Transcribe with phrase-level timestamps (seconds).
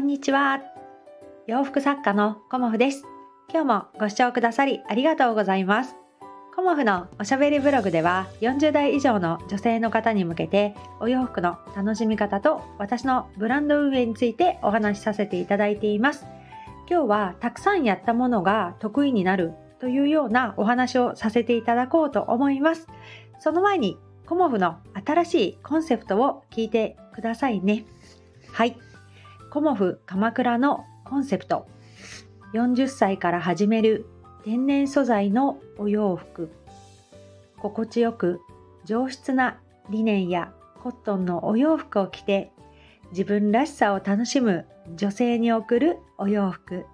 [0.00, 0.60] んにちは。
[1.46, 3.04] 洋服作家のコモフです。
[3.52, 5.94] 今日もご視聴くださりありがとうございます。
[6.56, 16.24] コモフのおしゃべりブログでは40代以上の女性の方に向けてお洋服の楽しみ方と私のブランド運営についてお話しさせていただいています。
[16.88, 22.88] 今日はたくさんやったものが得意になるというようなお話をさせていただこうと思います。
[23.38, 27.84] その前にコモフの新しいコンセプトを聞いてくださいね。
[28.50, 28.78] はい。
[29.50, 31.66] コモフ鎌倉のコンセプト。
[32.54, 34.06] 40歳から始める
[34.44, 36.52] 天然素材のお洋服。
[37.58, 38.40] 心地よく
[38.84, 39.58] 上質な
[39.90, 42.52] リネンやコットンのお洋服を着て
[43.10, 46.84] 自分らしさを楽しむ女性に贈るお洋服。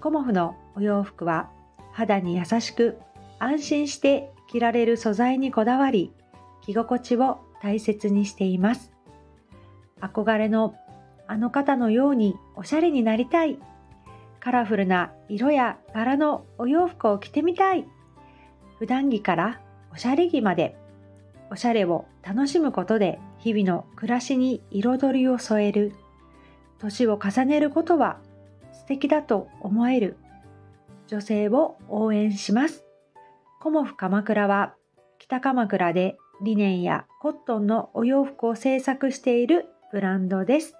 [0.00, 1.50] コモフのお洋服は
[1.92, 2.96] 肌に優しく
[3.38, 6.10] 安心して着られる素材にこだわり
[6.62, 8.92] 着心地を大切にしています
[10.00, 10.74] 憧れの
[11.26, 13.58] あの方のようにおしゃれになりたい。
[14.40, 17.86] カラフルな色や柄のお洋服を着てみたい。
[18.78, 19.60] 普段着から
[19.92, 20.76] おしゃれ着まで。
[21.50, 25.92] おしゃれを楽しむことで日々の暮らしに彩りを添える。
[26.78, 28.18] 年を重ねることは
[28.72, 30.16] 素敵だと思える。
[31.06, 32.84] 女性を応援します。
[33.60, 34.74] コモフ鎌倉は
[35.18, 40.74] 北鎌倉でリネンやコットンのお洋服を制作しているブランドです。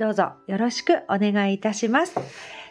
[0.00, 2.18] どうぞよろしくお願いいたします。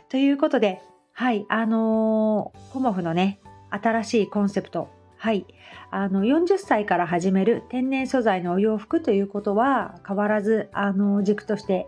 [0.09, 0.81] ということで、
[1.13, 5.45] はい、あのー、コモフのね、新しいコンセプト、はい、
[5.91, 11.87] あの40歳から始める天然素材のお洋服ということは変わらず、あの軸として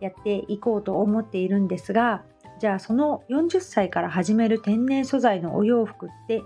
[0.00, 2.22] やっていこうと思っているんですが、
[2.60, 6.42] じゃあその40歳から始める天然素材のお洋服って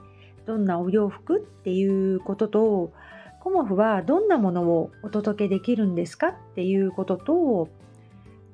[0.46, 2.92] どんなお洋服っていうことと
[3.40, 7.68] コモフはどんなものをお届けできるんですかっていうことと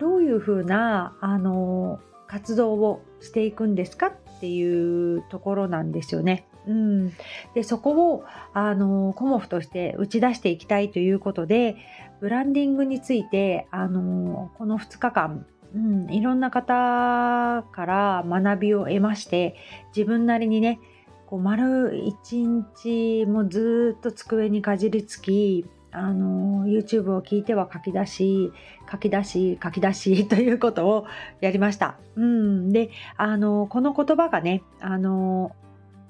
[0.03, 6.49] どういうふうなあの活動をしていくんですかっていうところなんですよね。
[6.67, 7.13] うん、
[7.55, 11.77] でそこをあのコモフとして打ち出していきたいということで
[12.21, 19.57] ブランディングについてあのこの2日間うん、いろんな方から学びを得まして
[19.97, 20.81] 自分なりにね
[21.27, 28.53] こう丸一日もずっと机にかじりつきあの YouTube を聞いては書き出し
[28.91, 31.07] 書き出し書き出し ということを
[31.41, 31.97] やりました。
[32.17, 35.53] うん、であのこの言葉がねあの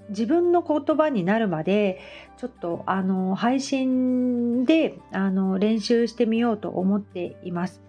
[0.08, 2.00] 自分の言葉になるまで
[2.36, 7.82] ちょっとあの配信であの練習してみようと思っています。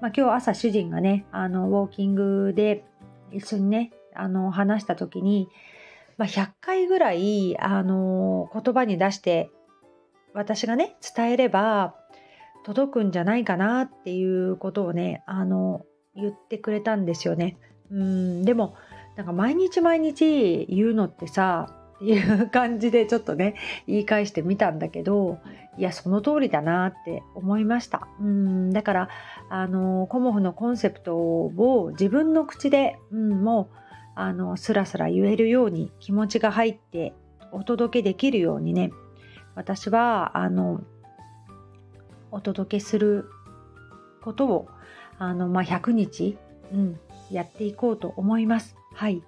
[0.00, 2.84] まあ、今日朝主人がねあのウォーキングで
[3.32, 5.48] 一緒にねあの話した時に
[6.18, 9.50] まあ、100回ぐらい、あの言葉に出して
[10.38, 11.94] 私がね伝えれば
[12.64, 15.84] 届くんじゃないかなっていうことをねあの
[16.14, 17.56] 言ってくれたんですよね。
[17.90, 18.76] うんでも
[19.16, 21.66] なんか毎日毎日言うのってさ
[21.96, 23.56] っていう感じでちょっとね
[23.86, 25.38] 言い返してみたんだけど
[25.76, 29.08] いやその通りだなって思いましたうんだから
[29.48, 33.76] あのコモフのコンセプトを自分の口で、うん、もう
[34.14, 37.14] あのスラスラ言えるように気持ちが入って
[37.50, 38.92] お届けできるようにね
[39.58, 40.84] 私はあの
[42.30, 43.28] お届けする
[44.22, 44.68] ことを
[45.18, 46.38] あの、まあ、100日、
[46.72, 48.76] うん、やっていこうと思います。
[48.94, 49.20] はい。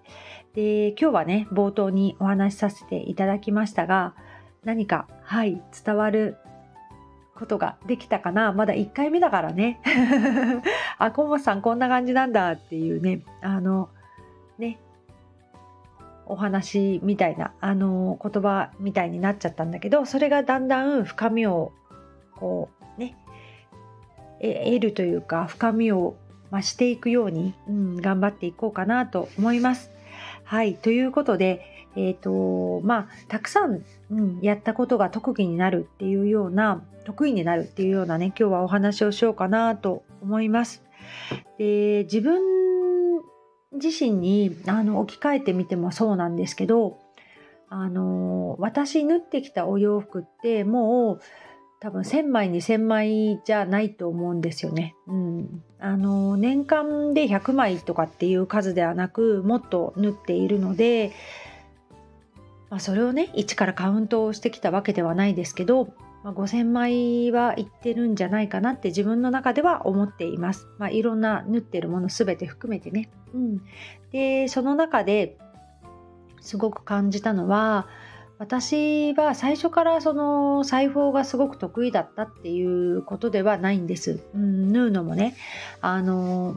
[0.54, 4.14] で、今日はね、冒頭にお話しさせていただきましたが、
[4.62, 6.36] 何か、はい、伝わる
[7.34, 9.80] ことができたかなまだ1回目だからね。
[10.98, 13.88] あ、コモさんこんな感じなんだっていうね、あの、
[14.58, 14.78] ね、
[16.30, 21.72] お話みたいな、あの言葉みたいになっちゃったんだけど、それがだんだん深みを、
[22.36, 23.16] こう、ね、
[24.40, 26.16] 得るというか、深みを
[26.52, 29.90] 増していくように、うん、頑張っていこうかなと思います。
[30.44, 40.84] はい、ということで、え、ー、と、まあ、たくさん、うん、やったことが特技になるっていうような、得意になるっていうようなね、今日はお話をしようかなと思います。
[41.58, 42.69] で、自分
[43.72, 46.98] 自身にあの置き換えてみてもそうなんですけど
[47.68, 51.20] あの私縫ってきたお洋服ってもう
[51.78, 54.94] 多分1000枚2000枚じゃないと思うんですよね。
[55.06, 61.12] うん、あの年間で100枚とかっていう数ではなくもっと縫っているので、
[62.68, 70.68] まあ、それをね一からカウントをしてきたわけではないですけどまあ、5000枚はいってるんじゃないかなって自分の中では思っています。
[70.78, 73.10] まあ、いろんな縫ってるもの全て含めてね。
[73.32, 73.62] うん、
[74.12, 75.38] でその中で
[76.40, 77.86] すごく感じたのは
[78.38, 84.20] 私は最初からその裁縫がすごく得意だったっていうことではないんです。
[84.34, 85.36] うん、縫うのもね
[85.80, 86.56] あの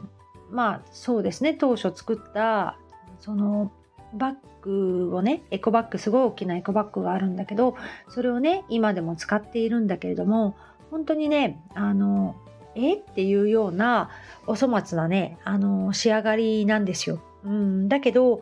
[0.50, 2.78] まあそうですね当初作った
[3.20, 3.70] その
[4.14, 4.34] バッ
[4.64, 7.76] グをねエコバッグすごい大きなエコバッグがあるんだけど
[8.08, 10.56] それをね今でも使っているんだけれども
[10.90, 12.34] 本当にねあの
[12.74, 14.10] えっていうような
[14.46, 17.20] お粗末なねあの仕上がりなんですよ。
[17.44, 18.40] うん、だけど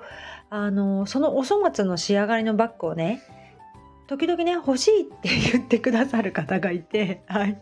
[0.49, 3.21] あのそのお粗末の仕上がりのバッグをね
[4.07, 7.61] 時々ね欲しいって言ってくださる方がいて、はい、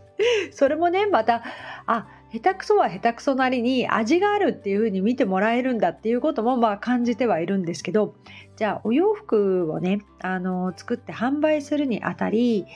[0.53, 1.43] それもねまた
[1.87, 8.15] あ下手くそは下手くそなりに味があるっていう風に見てもらえるんだっていうこともまあ感じてはいるんですけど
[8.56, 12.67] じゃあお洋服をねあの作って販売するにあたり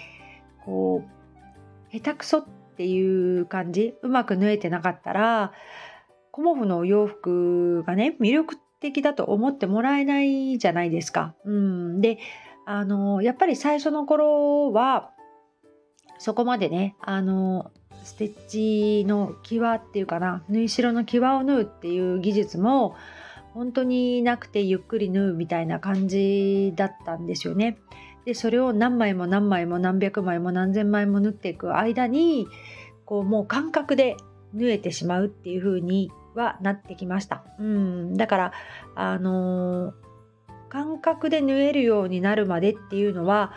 [0.65, 1.05] こ
[1.93, 2.47] う下手くそっ
[2.77, 5.53] ていう感じうまく縫えてなかったら
[6.33, 11.35] コモフのお洋服がね魅力的だと思ってもらえないじゃないですか。
[11.45, 12.19] うん、で
[12.67, 15.13] あのやっぱり最初の頃は
[16.19, 17.71] そこまでねあの
[18.05, 22.95] ステッチの際っていうかな縫い代の際を縫うっていう技術も
[23.55, 27.79] 本当になくてゆっくり縫うみたいな感じだったんですよね。
[28.25, 32.49] でそれを何枚も何枚も何百枚も何千枚も縫っていく間に
[33.05, 34.17] こうもう感覚で
[34.55, 37.45] 縫えてしまうっていう風にはなってきました。
[37.59, 38.53] うんだから
[38.95, 39.93] あのー、
[40.69, 43.53] 感覚で縫えるようになるまでっていうのは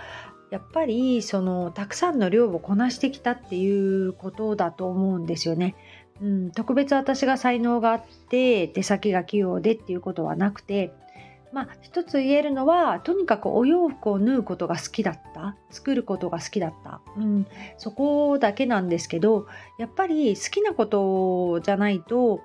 [0.50, 5.76] やっぱりそのたくさんの量をこなしてきたっていうことだと思うんですよね。
[6.22, 10.92] うん、特別私が才能があって手先が器用でっていうことはなくて
[11.52, 15.56] まあ一つ言えるのはとにかくお洋服を縫うことが好きだった。
[15.70, 17.48] 作ることが好きだった、うん、
[17.78, 19.48] そこだけなんですけど
[19.78, 22.42] やっぱり好きなことじゃないと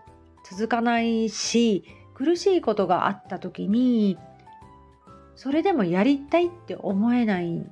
[0.51, 1.85] 続かないし
[2.15, 4.19] 苦しいことがあった時に
[5.35, 7.67] それでもやりたいって思えない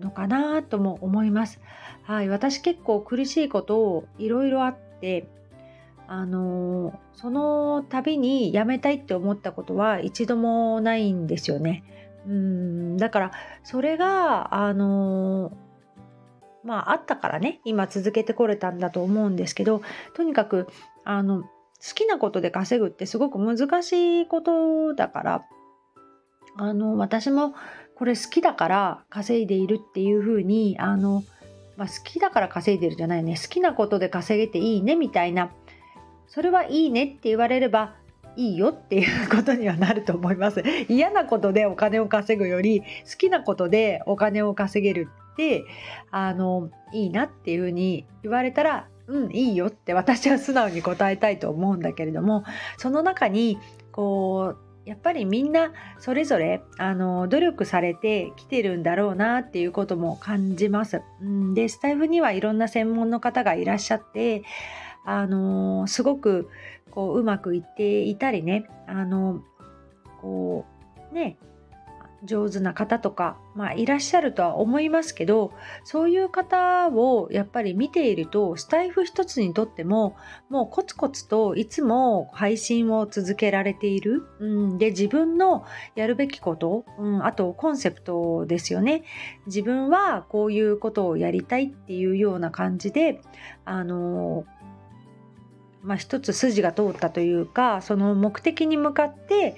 [0.00, 1.60] のかなとも思います。
[2.02, 5.28] はい、私結構苦しいことをいろいろあって
[6.08, 11.84] あのその度にやめたいって思ったことは一度もないんですよね。
[12.26, 13.30] うんだから
[13.64, 15.52] それがあの
[16.64, 19.82] まああったからね今続けてこれたんだと思うんですけど
[20.14, 20.68] とにかく
[21.04, 21.48] あの好
[21.94, 25.42] きなことで稼ぐってすごく難しいことだから
[26.56, 27.54] あの私も
[27.94, 31.24] これ好きだから稼いでいるっていうふうにあの、
[31.76, 33.36] まあ、好きだから稼いでるじゃないね。
[33.40, 35.52] 好きなことで稼げていいねみたいな。
[36.26, 37.94] それはいいねって言われれば
[38.36, 40.62] いいよっていうことにはなると思います。
[40.88, 42.86] 嫌なことでお金を稼ぐより好
[43.18, 45.64] きなことでお金を稼げるって
[46.10, 52.44] あのいいなっていうふうに言われたらうんいいよって私は素直に答えたいと思うんだけれども
[52.78, 53.58] その中に
[53.90, 61.02] こうやっぱりみんなそれぞれあの努力されてきてるんだろうなっていうことも感じます。
[61.54, 64.42] でスタイフにはいろんな専門の方がいらっしゃって
[65.04, 66.48] あのすごく
[66.90, 69.42] こううまくいっていたりねあの
[70.20, 70.66] こ
[71.12, 71.38] うね
[72.24, 75.52] 上手な方とか、まあ、いらっしゃるとは思いますけど
[75.84, 80.16] そういう方をやっぱり見ているとスタイフ一つにとっても
[80.48, 85.64] もうコツコツといつも配信を続けられている、うん、で自分の
[85.96, 89.02] やるべきこと、うん、あとコンセプトですよね。
[89.46, 93.20] 自分はこういうことをやりたいっていうような感じで
[93.64, 94.44] あの
[95.82, 99.56] まあ、一つ筋が通ったというかその目的に向かって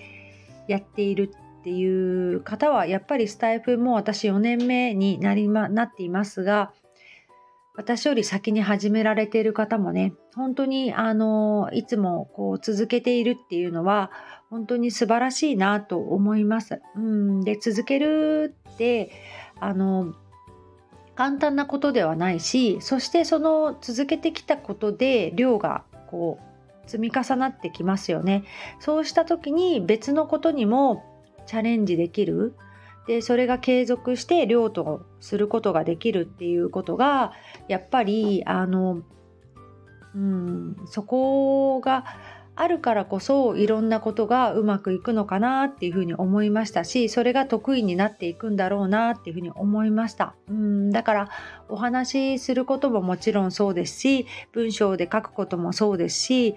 [0.68, 1.34] やっている
[1.64, 6.74] っていう方はやっぱりスタイフも私4年目になり、ま、なっていますが
[7.74, 14.10] 私より先に始められている方もね本当にあのいつもこう続けているっていうのは
[14.50, 16.82] 本当に素晴らしいなと思います。
[16.96, 19.10] うんで続けるって
[19.58, 20.14] あの
[21.14, 26.38] 簡単なことではないしそしてその続けてきたことで量がこ
[26.84, 28.44] う積み重なってきますよね。
[28.80, 31.13] そうした時に別のことにも
[31.46, 32.54] チャレンジできる。
[33.06, 37.32] でそれが継続して量とすることができるっていうことが
[37.68, 39.02] やっぱりあの
[40.14, 42.04] うんそこが
[42.56, 50.34] あるからこそいろんなことがうまくいくのかなっていうふうに思いましたしそれが得意になっていくんだろうなっていうふうに思いました。
[50.48, 51.28] うんだから
[51.68, 56.54] お話しすることももちろんそうですし文章で書くこともそうですし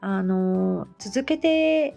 [0.00, 1.96] あの続けて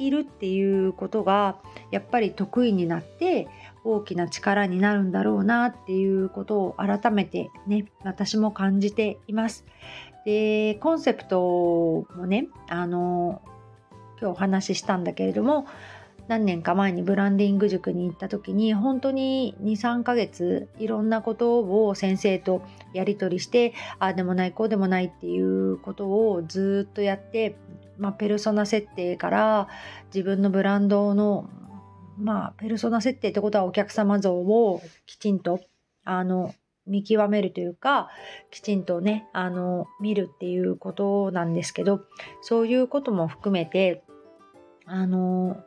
[0.00, 1.56] いるっていうことが
[1.90, 3.48] やっぱり得意になって
[3.84, 9.64] 大きな力になるんだろうなっていうことを改めてね私も感じています。
[10.24, 13.40] でコンセプトもねあの
[14.20, 15.66] 今日お話ししたんだけれども
[16.30, 27.56] 何年か前にブランディング塾に行った時に本当に23ヶ月いろんなことを先生とやり取りしてああでもないこうでもないっていうことをずっとやって、
[28.00, 29.68] まあ、ペルソナ設定から
[30.06, 31.48] 自分のブランドの
[32.18, 35.60] まあペルソナ設定ってことはお客様像をきちんと
[36.04, 36.54] あの
[36.86, 38.08] 見極めるというか
[38.50, 42.00] きちんとねあの見るっていうことなんですけど
[42.40, 44.02] そういうことも含めて
[44.86, 45.62] あの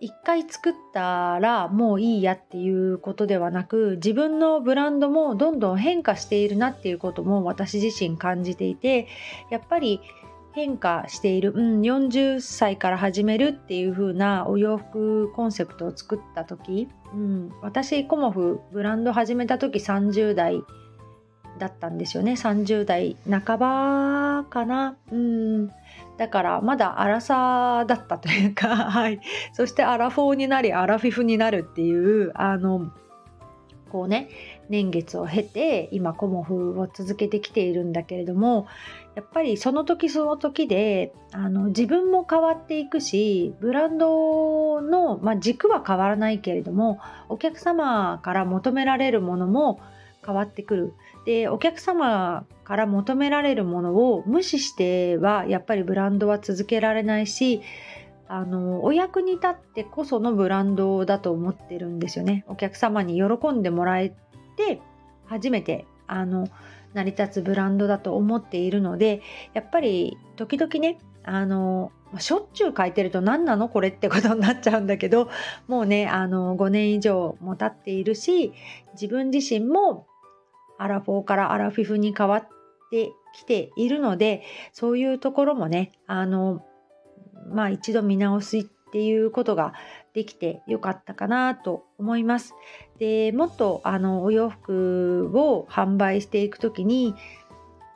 [0.00, 9.06] 一回作ったらもういいやっていうことではなく自分のブランドもどんどん変化しているなっていうことも私自身感じていて
[9.50, 10.00] やっぱり
[10.52, 20.62] 変化している、うん、40歳から始めるっていう風なお洋服コンセプトを作った時、うん、私コモフブランド始めた時30代
[21.58, 22.32] だったんですよね。
[22.32, 24.96] 30代半ばかな。
[25.10, 25.68] うん。
[26.18, 29.20] だからまだアラサーだったというか、 はい、
[29.52, 32.90] そしてアラフォーになりアラフィフになるっていうあの
[33.90, 34.28] こうね
[34.72, 38.66] 年月を経て今コモフを続けてきているんだけれども
[39.14, 49.78] やっぱりその時その時であの自分も変わっていくしブランドの、まあ、軸は変わらないけれどもお客様から求められるものも
[50.24, 50.94] 変わってくる。
[51.26, 57.60] でお客様から求められるものを無視してはやっぱりブランドは続けられないし
[58.26, 62.44] あのお役に立ってこそのブランドだと思ってるんですよね。
[62.48, 64.14] お客様に喜んでもらえ
[64.56, 64.80] て
[65.26, 66.48] 初めてあの
[66.94, 69.22] 成り立つブランドだと思っているので
[69.54, 73.68] やっぱり時々ねあのしょっちゅう書いてると何なの？
[73.68, 75.30] これってことになっちゃうんだけど
[75.66, 78.52] もうねあの5年以上も経っているし
[78.92, 80.06] 自分自身も
[80.78, 82.48] アラフォーからアラフィフに変わっ
[82.90, 84.42] てきているので
[84.72, 86.66] そういうところもねあの
[87.50, 89.72] まあ一度見直すっていうことが
[90.12, 92.54] できてよかったかなと思います。
[93.02, 97.16] でもっとあのお洋服を販売していく時に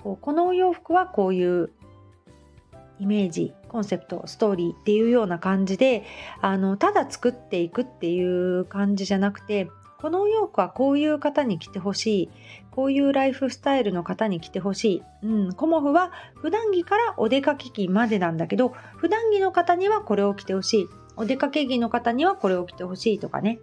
[0.02, 1.70] こうこのお洋服はこういう
[2.98, 6.02] イメージコンセプトストーリーっていうような感じで
[6.40, 12.30] あのただ作っていくっていう感じじゃなくてこのお洋服はこういう方に着てほしい
[12.72, 20.88] こういうライフスタイルの方に着てほしい、うん、コモフは普段着からお出かけ着までなんだけど普段着の方にはこれを着てほしい。
[21.16, 23.58] お出かけ着の方にはこれを着てほしいとかね、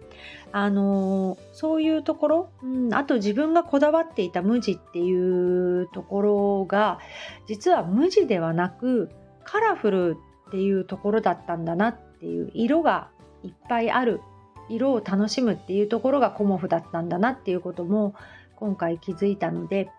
[0.52, 6.98] あのー、そういうところ、うん、あと自分がこだわっていた無地っていうところが
[7.46, 9.10] 実は無地ではなく
[9.44, 10.16] カラフル
[10.48, 13.08] っていうところだったんだなっていう色が
[13.42, 14.20] いっぱいある。
[14.68, 18.14] 色を楽しむっていうところがコモフだったんだなっていうことも
[18.56, 19.90] 今回気づいたので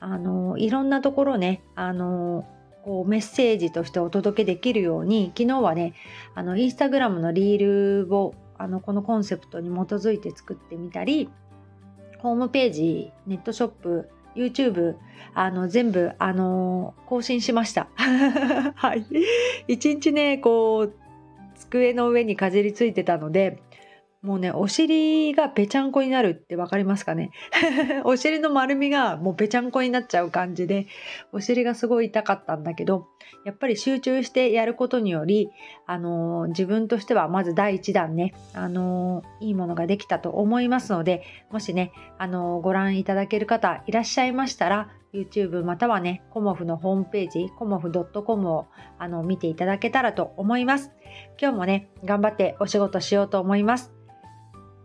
[0.00, 2.46] あのいろんなところねあの
[2.86, 5.94] こうメッセージとしてお届けできるように昨日はね
[6.36, 11.28] あのインスタグラムのリールをあのこのコンセプトに基づいて作ってみたり
[12.18, 14.94] ホームページネットショップ YouTube
[15.34, 17.88] あの全部あの更新しました。
[17.96, 19.04] はい。
[19.66, 20.92] 一日ねこう
[21.56, 23.58] 机の上にかじりついてたので
[24.26, 27.30] もうね、お尻がぺちゃんこになるってわかりますかね？
[28.02, 30.88] お尻の丸みがもうぺちゃんこになっちゃう感じで、
[31.32, 33.06] お尻がすごい痛かったんだけど、
[33.44, 35.48] やっぱり集中してやることにより、
[35.86, 48.66] あのー、自分としてはまず第一弾ね、あのー、いいものができたと思いますので、もしね、あのー、ご覧いただける方いらっしゃいましたら、YouTube またはね、コモフのホームページ、コモフ .com を
[48.98, 50.90] あの見ていただけたらと思います。
[51.40, 53.95] 今日もね、頑張ってお仕事しようと思います。